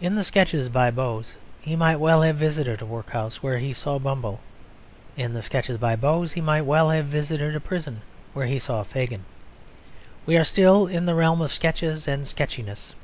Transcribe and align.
In 0.00 0.14
the 0.14 0.24
Sketches 0.24 0.70
by 0.70 0.90
Boz 0.90 1.36
he 1.60 1.76
might 1.76 1.96
well 1.96 2.22
have 2.22 2.36
visited 2.36 2.80
a 2.80 2.86
workhouse 2.86 3.42
where 3.42 3.58
he 3.58 3.74
saw 3.74 3.98
Bumble; 3.98 4.40
in 5.14 5.34
the 5.34 5.42
Sketches 5.42 5.76
by 5.76 5.94
Boz 5.94 6.32
he 6.32 6.40
might 6.40 6.62
well 6.62 6.88
have 6.88 7.04
visited 7.04 7.54
a 7.54 7.60
prison 7.60 8.00
where 8.32 8.46
he 8.46 8.58
saw 8.58 8.82
Fagin. 8.82 9.26
We 10.24 10.38
are 10.38 10.42
still 10.44 10.86
in 10.86 11.04
the 11.04 11.14
realm 11.14 11.42
of 11.42 11.52
sketches 11.52 12.08
and 12.08 12.26
sketchiness. 12.26 12.94